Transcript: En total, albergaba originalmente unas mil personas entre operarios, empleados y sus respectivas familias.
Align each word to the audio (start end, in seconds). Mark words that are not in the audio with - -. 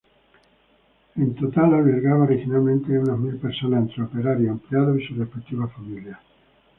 En 1.15 1.35
total, 1.35 1.75
albergaba 1.75 2.23
originalmente 2.23 2.97
unas 2.97 3.19
mil 3.19 3.37
personas 3.37 3.81
entre 3.83 4.01
operarios, 4.01 4.49
empleados 4.59 4.99
y 4.99 5.05
sus 5.05 5.17
respectivas 5.19 5.71
familias. 5.73 6.17